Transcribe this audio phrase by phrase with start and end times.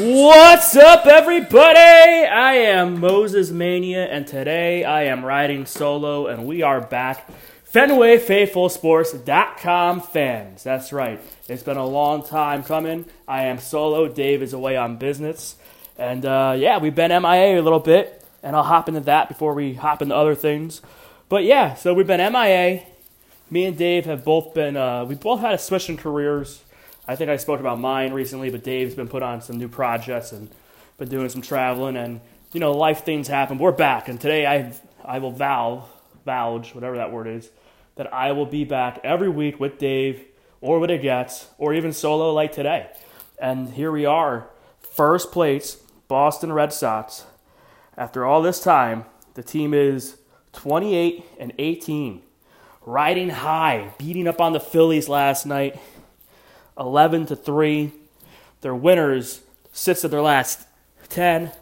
[0.00, 1.76] What's up, everybody?
[1.76, 7.28] I am Moses Mania, and today I am riding solo, and we are back.
[7.72, 10.62] FenwayFaithfulSports.com fans.
[10.62, 11.20] That's right.
[11.48, 13.06] It's been a long time coming.
[13.26, 14.06] I am solo.
[14.06, 15.56] Dave is away on business.
[15.98, 19.52] And uh, yeah, we've been MIA a little bit, and I'll hop into that before
[19.52, 20.80] we hop into other things.
[21.28, 22.84] But yeah, so we've been MIA.
[23.50, 26.62] Me and Dave have both been, uh, we both had a switch in careers.
[27.08, 30.30] I think I spoke about mine recently, but Dave's been put on some new projects
[30.30, 30.50] and
[30.98, 32.20] been doing some traveling, and
[32.52, 33.56] you know, life things happen.
[33.56, 35.86] We're back, and today I I will vow,
[36.26, 37.48] vouch, whatever that word is,
[37.96, 40.22] that I will be back every week with Dave
[40.60, 42.90] or with a guest, or even solo like today.
[43.38, 45.76] And here we are, first place,
[46.08, 47.24] Boston Red Sox.
[47.96, 50.18] After all this time, the team is
[50.52, 52.20] 28 and 18,
[52.84, 55.80] riding high, beating up on the Phillies last night
[56.78, 57.92] 11 to 3.
[58.60, 60.66] Their winners, six of their last
[61.08, 61.52] 10.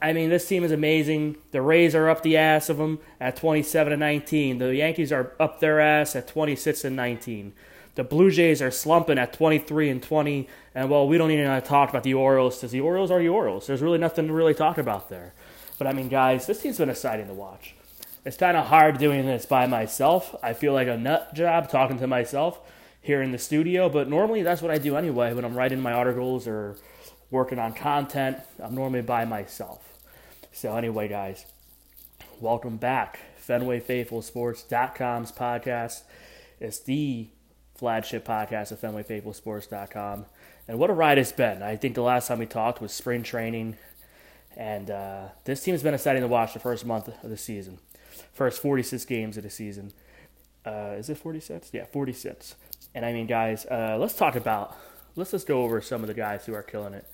[0.00, 1.36] I mean, this team is amazing.
[1.52, 4.58] The Rays are up the ass of them at 27 and 19.
[4.58, 7.52] The Yankees are up their ass at 26 and 19.
[7.94, 10.48] The Blue Jays are slumping at 23 and 20.
[10.74, 13.66] And well, we don't even talk about the Orioles because the Orioles are the Orioles.
[13.66, 15.32] There's really nothing to really talk about there.
[15.78, 17.74] But I mean, guys, this team's been exciting to watch.
[18.26, 20.34] It's kind of hard doing this by myself.
[20.42, 22.60] I feel like a nut job talking to myself
[23.06, 25.92] here in the studio, but normally that's what I do anyway when I'm writing my
[25.92, 26.76] articles or
[27.30, 28.38] working on content.
[28.58, 29.96] I'm normally by myself.
[30.50, 31.46] So, anyway, guys,
[32.40, 33.20] welcome back.
[33.46, 36.02] FenwayFaithfulSports.com's podcast.
[36.58, 37.28] It's the
[37.76, 40.26] flagship podcast of FenwayFaithfulSports.com.
[40.66, 41.62] And what a ride it's been.
[41.62, 43.76] I think the last time we talked was spring training.
[44.56, 47.78] And uh, this team has been exciting to watch the first month of the season.
[48.32, 49.92] First 46 games of the season.
[50.66, 51.70] Uh, is it 46?
[51.72, 52.56] Yeah, 46.
[52.94, 54.76] And I mean, guys, uh, let's talk about,
[55.14, 57.06] let's just go over some of the guys who are killing it.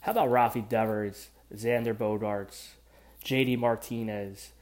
[0.00, 2.68] How about Rafi Devers, Xander Bogaerts,
[3.24, 4.52] JD Martinez?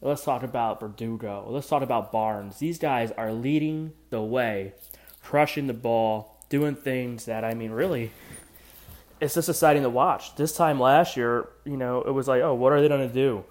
[0.00, 1.46] Let's talk about Verdugo.
[1.48, 2.58] Let's talk about Barnes.
[2.58, 4.74] These guys are leading the way,
[5.22, 8.12] crushing the ball, doing things that, I mean, really,
[9.20, 10.36] it's just exciting to watch.
[10.36, 13.14] This time last year, you know, it was like, oh, what are they going to
[13.14, 13.44] do?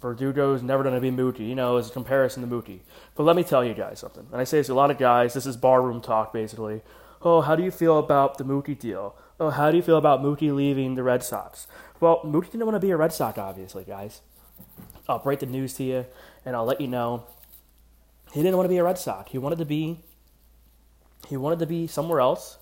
[0.00, 2.80] Verdugo's never going to be Mookie, you know, as a comparison to Mookie.
[3.16, 4.26] But let me tell you guys something.
[4.30, 5.34] And I say this to a lot of guys.
[5.34, 6.82] This is barroom talk, basically.
[7.20, 9.16] Oh, how do you feel about the Mookie deal?
[9.40, 11.66] Oh, how do you feel about Mookie leaving the Red Sox?
[12.00, 14.20] Well, Mookie didn't want to be a Red Sox, obviously, guys.
[15.08, 16.06] I'll break the news to you,
[16.44, 17.24] and I'll let you know.
[18.32, 19.32] He didn't want to be a Red Sox.
[19.32, 20.00] He wanted to be.
[21.28, 22.58] He wanted to be somewhere else,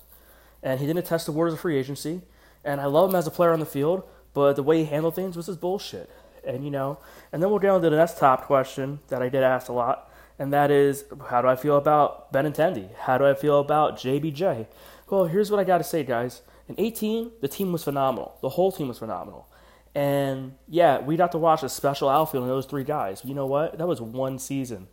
[0.63, 2.21] and he didn't test the waters of free agency.
[2.63, 5.13] And I love him as a player on the field, but the way he handled
[5.13, 6.09] things was his bullshit
[6.47, 6.99] and you know,
[7.31, 9.73] and then we'll get on to the next top question that I did ask a
[9.73, 12.95] lot, and that is, how do I feel about ben Benintendi?
[12.95, 14.67] How do I feel about JBJ?
[15.09, 16.41] Well, here's what I got to say, guys.
[16.67, 18.37] In 18, the team was phenomenal.
[18.41, 19.47] The whole team was phenomenal.
[19.95, 23.21] And yeah, we got to watch a special outfield in those three guys.
[23.23, 23.77] You know what?
[23.77, 24.87] That was one season.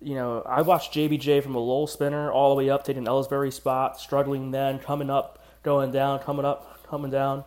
[0.00, 3.52] You know, I watched JBJ from a low spinner all the way up, taking Ellsbury
[3.52, 7.44] spot, struggling then, coming up, going down, coming up, coming down.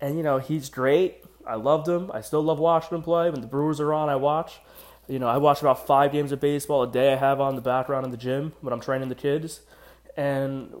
[0.00, 1.24] And, you know, he's great.
[1.48, 2.10] I loved them.
[2.12, 3.30] I still love watching them play.
[3.30, 4.60] When the Brewers are on, I watch.
[5.08, 7.14] You know, I watch about five games of baseball a day.
[7.14, 9.60] I have on the background in the gym when I'm training the kids,
[10.16, 10.74] and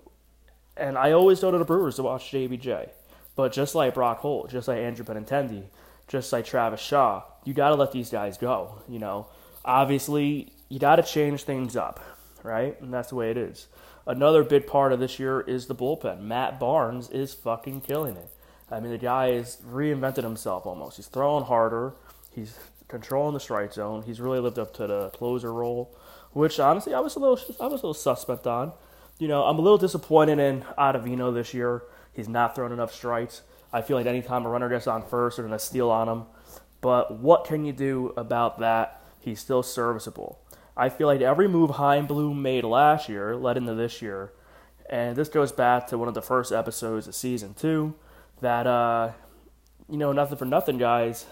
[0.76, 2.90] and I always go to the Brewers to watch JBJ.
[3.34, 5.64] But just like Brock Holt, just like Andrew Benintendi,
[6.06, 8.82] just like Travis Shaw, you got to let these guys go.
[8.88, 9.28] You know,
[9.64, 12.00] obviously you got to change things up,
[12.42, 12.80] right?
[12.82, 13.68] And that's the way it is.
[14.06, 16.20] Another big part of this year is the bullpen.
[16.20, 18.30] Matt Barnes is fucking killing it.
[18.70, 20.96] I mean, the guy has reinvented himself almost.
[20.96, 21.94] He's throwing harder.
[22.30, 24.02] He's controlling the strike zone.
[24.02, 25.94] He's really lived up to the closer role,
[26.32, 28.72] which honestly I was a little I was a little suspect on.
[29.18, 31.82] You know, I'm a little disappointed in Ottavino this year.
[32.12, 33.42] He's not throwing enough strikes.
[33.72, 36.24] I feel like anytime a runner gets on first, they're to steal on him.
[36.80, 39.02] But what can you do about that?
[39.18, 40.38] He's still serviceable.
[40.76, 44.32] I feel like every move Chaim Bloom made last year led into this year.
[44.88, 47.94] And this goes back to one of the first episodes of season two
[48.40, 49.12] that uh,
[49.88, 51.26] you know, nothing for nothing, guys.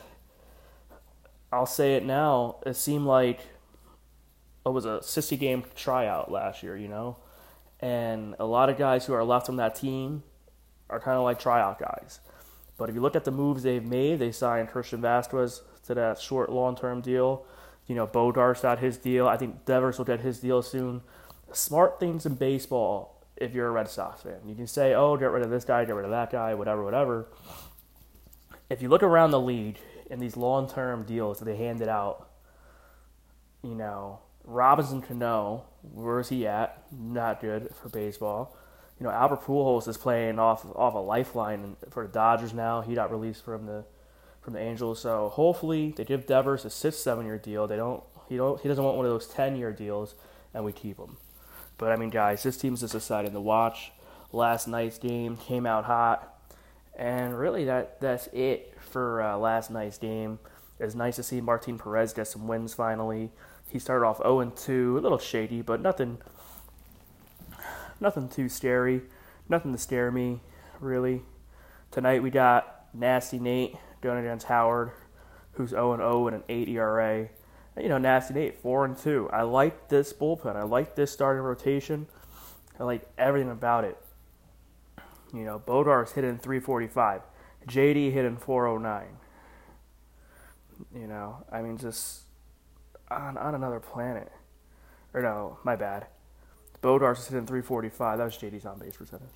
[1.52, 2.56] I'll say it now.
[2.64, 3.40] It seemed like
[4.64, 7.18] it was a 60 game tryout last year, you know,
[7.80, 10.22] and a lot of guys who are left on that team
[10.90, 12.20] are kind of like tryout guys.
[12.78, 16.20] But if you look at the moves they've made, they signed Christian Vázquez to that
[16.20, 17.46] short, long-term deal.
[17.86, 19.28] You know, Bogaerts got his deal.
[19.28, 21.02] I think Devers will get his deal soon.
[21.52, 24.38] Smart things in baseball if you're a Red Sox fan.
[24.46, 26.82] You can say, oh, get rid of this guy, get rid of that guy, whatever,
[26.84, 27.28] whatever.
[28.70, 29.78] If you look around the league
[30.10, 32.28] in these long term deals that they handed out,
[33.62, 36.84] you know, Robinson Cano, where is he at?
[36.92, 38.56] Not good for baseball.
[38.98, 42.80] you know, Albert Pujols is playing off off a lifeline for the Dodgers now.
[42.80, 43.84] He got released from the
[44.40, 47.66] from the Angels, so hopefully they give Devers a six seven year deal.
[47.66, 50.14] They don't he don't he doesn't want one of those ten year deals,
[50.54, 51.16] and we keep him.
[51.78, 53.92] But I mean, guys, this team's just exciting to watch.
[54.32, 56.34] Last night's game came out hot,
[56.96, 60.38] and really that that's it for uh, last night's game.
[60.78, 63.30] It's nice to see Martin Perez get some wins finally.
[63.68, 66.18] He started off 0 2, a little shady, but nothing
[68.00, 69.02] nothing too scary.
[69.48, 70.40] Nothing to scare me,
[70.80, 71.22] really.
[71.90, 74.92] Tonight we got Nasty Nate going against Howard,
[75.52, 77.28] who's 0 0 and an 8 ERA.
[77.78, 79.30] You know, Nasty Nate, 4 and 2.
[79.32, 80.56] I like this bullpen.
[80.56, 82.06] I like this starting rotation.
[82.80, 83.98] I like everything about it.
[85.34, 87.22] You know, Bogaerts' hitting 345.
[87.68, 89.06] JD hitting 409.
[90.94, 92.22] You know, I mean, just
[93.10, 94.32] on, on another planet.
[95.12, 96.06] Or no, my bad.
[96.82, 98.18] Bogaerts' hitting 345.
[98.18, 99.28] That was JD's on base percentage.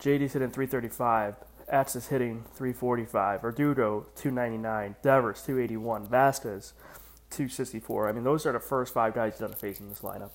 [0.00, 1.34] JD's hitting 335.
[1.68, 3.42] Ats is hitting 345.
[3.42, 4.96] Verdugo 299.
[5.02, 6.06] Devers 281.
[6.06, 6.72] Vázquez
[7.30, 8.08] 264.
[8.08, 10.34] I mean, those are the first five guys done facing in this lineup.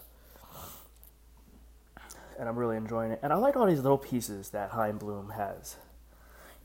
[2.37, 3.19] And I'm really enjoying it.
[3.21, 5.77] And I like all these little pieces that Chaim Bloom has,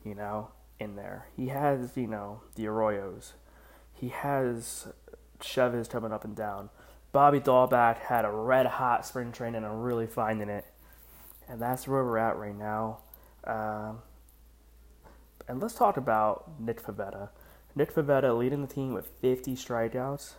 [0.04, 0.50] you know,
[0.80, 1.26] in there.
[1.36, 3.32] He has, you know, the Arroyos.
[3.92, 4.88] He has
[5.40, 6.70] Chavis coming up and down.
[7.12, 10.64] Bobby Dalbec had a red hot spring training and I'm really finding it.
[11.48, 13.00] And that's where we're at right now.
[13.44, 13.98] Um,
[15.48, 17.30] and let's talk about Nick Pivetta.
[17.74, 20.32] Nick Pivetta leading the team with 50 strikeouts.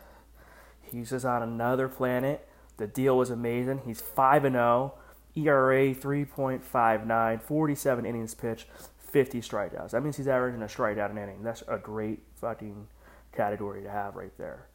[0.81, 2.47] He's just on another planet.
[2.77, 3.81] The deal was amazing.
[3.85, 4.93] He's 5 0,
[5.35, 8.67] ERA 3.59, 47 innings pitched,
[8.97, 9.91] 50 strikeouts.
[9.91, 11.43] That means he's averaging a strikeout an inning.
[11.43, 12.87] That's a great fucking
[13.31, 14.67] category to have right there.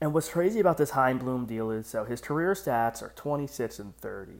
[0.00, 3.78] And what's crazy about this Chaim Bloom deal is so his career stats are 26
[3.78, 4.32] and 30.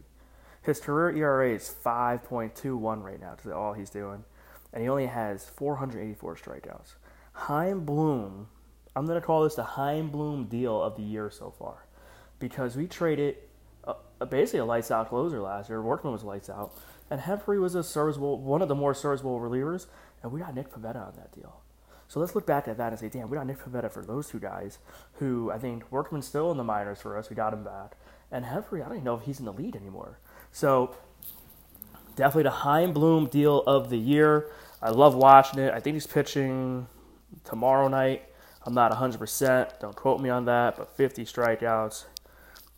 [0.62, 3.30] His career ERA is 5.21 right now.
[3.30, 4.24] That's all he's doing.
[4.72, 6.94] And he only has 484 strikeouts.
[7.32, 8.48] Chaim Bloom,
[8.94, 11.86] I'm going to call this the Chaim Bloom deal of the year so far.
[12.38, 13.36] Because we traded
[13.84, 15.82] a, a, basically a lights out closer last year.
[15.82, 16.74] Workman was lights out.
[17.10, 19.86] And Hembree was a serviceable, one of the more serviceable relievers.
[20.22, 21.60] And we got Nick Pivetta on that deal.
[22.08, 24.28] So let's look back at that and say, damn, we got Nick Pivetta for those
[24.28, 24.78] two guys,
[25.14, 27.30] who I think Workman's still in the minors for us.
[27.30, 27.96] We got him back.
[28.32, 30.18] And Hembree, I don't even know if he's in the lead anymore.
[30.50, 30.94] So
[32.20, 34.50] definitely the Chaim Bloom deal of the year.
[34.82, 35.72] I love watching it.
[35.72, 36.86] I think he's pitching
[37.44, 38.24] tomorrow night.
[38.66, 39.80] I'm not 100%.
[39.80, 42.04] Don't quote me on that, but 50 strikeouts.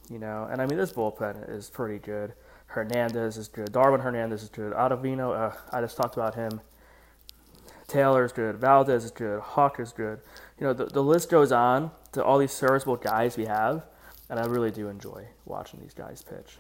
[0.08, 2.34] You know, and I mean, this bullpen is pretty good.
[2.66, 3.72] Hernandez is good.
[3.72, 4.75] Darwin Hernandez is good.
[4.75, 6.61] Ottavino, uh, I just talked about him.
[7.88, 8.56] Taylor is good.
[8.56, 9.40] Valdez is good.
[9.40, 10.20] Hawk is good.
[10.61, 13.82] You know, the, the list goes on to all these serviceable guys we have,
[14.30, 16.58] and I really do enjoy watching these guys pitch.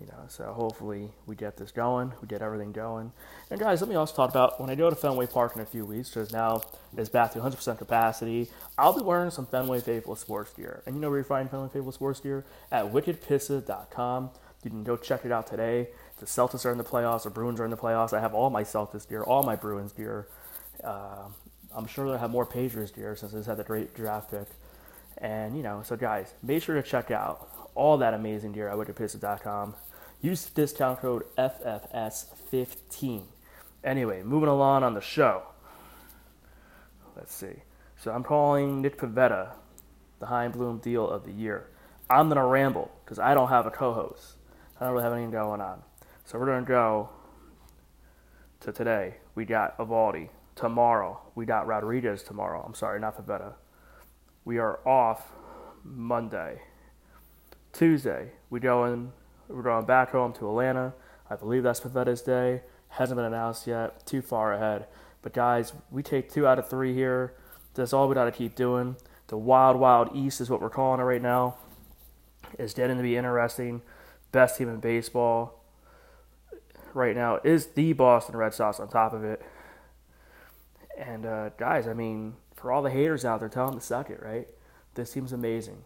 [0.00, 2.12] You know, so hopefully we get this going.
[2.20, 3.12] We get everything going.
[3.50, 5.66] And guys, let me also talk about when I go to Fenway Park in a
[5.66, 6.62] few weeks, because now
[6.96, 8.48] it's back to 100% capacity.
[8.76, 10.82] I'll be wearing some Fenway Faithful sports gear.
[10.86, 12.44] And you know where you find Fenway Faithful sports gear?
[12.72, 14.30] At wickedpissa.com.
[14.64, 15.88] You can go check it out today
[16.22, 18.12] the Celtics are in the playoffs, the Bruins are in the playoffs.
[18.12, 20.28] I have all my Celtics gear, all my Bruins gear.
[20.82, 21.24] Uh,
[21.74, 24.46] I'm sure they'll have more Patriots gear since this had the great draft pick.
[25.22, 28.76] And, you know, so guys, make sure to check out all that amazing gear at
[28.76, 29.74] wickedpistol.com.
[30.20, 33.22] Use the discount code FFS15.
[33.82, 35.44] Anyway, moving along on the show.
[37.16, 37.62] Let's see.
[37.96, 39.52] So I'm calling Nick Pivetta
[40.18, 41.68] the Chaim Bloom deal of the year.
[42.10, 44.34] I'm to ramble because I don't have a co host.
[44.80, 45.82] I don't really have anything going on.
[46.24, 47.08] So we're to go
[48.60, 49.14] to today.
[49.34, 52.62] We got Eovaldi Tomorrow, we got Rodriguez tomorrow.
[52.64, 53.54] I'm sorry, not Pivetta.
[54.44, 55.30] We are off
[55.84, 56.62] Monday.
[57.72, 59.12] Tuesday, we going
[59.48, 60.94] we're going back home to Atlanta.
[61.30, 62.62] I believe that's Pivetta's day.
[62.88, 64.04] Hasn't been announced yet.
[64.04, 64.86] Too far ahead.
[65.22, 67.34] But guys, we take two out of three here.
[67.74, 68.96] That's all we got to keep doing.
[69.28, 71.56] The wild, wild East is what we're calling it right now.
[72.58, 73.82] It's getting to be interesting.
[74.32, 75.62] Best team in baseball
[76.94, 79.40] right now is the Boston Red Sox on top of it.
[80.98, 84.08] And uh, guys, I mean, for all the haters out there, tell them to suck
[84.08, 84.48] it, right?
[84.94, 85.82] This seems amazing.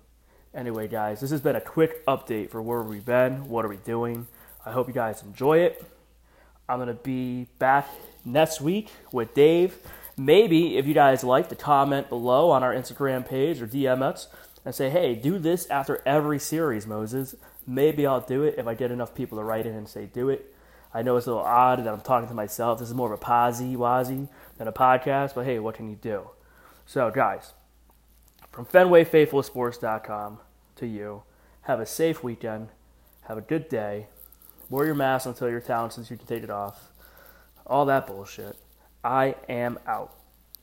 [0.55, 3.79] Anyway, guys, this has been a quick update for where we've been, what are we
[3.79, 4.27] doing.
[4.65, 5.85] I hope you guys enjoy it.
[6.69, 7.89] I'm gonna be back
[8.25, 9.79] next week with Dave.
[10.17, 14.29] Maybe if you guys like to comment below on our Instagram page or DM us
[14.65, 17.35] and say, hey, do this after every series, Moses.
[17.67, 20.29] Maybe I'll do it if I get enough people to write in and say do
[20.29, 20.55] it.
[20.93, 22.81] I know it's a little odd that I'm talking to myself.
[22.81, 24.29] This is more of a posy wazi
[24.59, 26.29] than a podcast, but hey, what can you do?
[26.89, 27.53] So, guys,
[28.53, 30.39] from FenwayFaithfulSports.com
[30.77, 31.25] to you,
[31.63, 32.69] have a safe weekend.
[33.23, 34.07] Have a good day.
[34.71, 36.93] Wear your mask until you're down since you can take it off.
[37.67, 38.57] All that bullshit.
[39.03, 40.15] I am out.